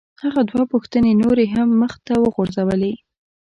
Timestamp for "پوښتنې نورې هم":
0.73-1.69